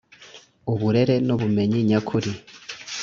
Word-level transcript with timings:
uburere 0.71 1.15
n'ubumenyi 1.25 1.79
nyakuri. 1.89 2.31